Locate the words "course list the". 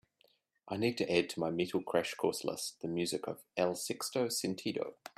2.15-2.87